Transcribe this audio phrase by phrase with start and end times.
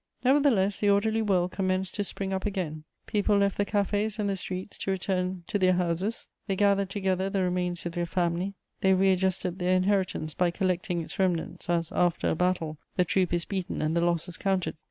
[0.25, 4.35] Nevertheless, the orderly world commenced to spring up again; people left the cafés and the
[4.35, 8.95] streets to return to their houses; they gathered together the remains of their family; they
[8.95, 13.79] readjusted their inheritance by collecting its remnants, as, after a battle, the troop is beaten
[13.79, 14.75] and the losses counted.